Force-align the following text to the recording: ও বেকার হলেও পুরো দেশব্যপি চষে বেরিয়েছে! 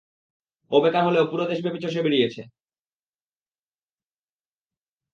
ও 0.71 0.77
বেকার 0.83 1.03
হলেও 1.05 1.29
পুরো 1.31 1.43
দেশব্যপি 1.47 1.79
চষে 1.83 2.01
বেরিয়েছে! 2.05 2.41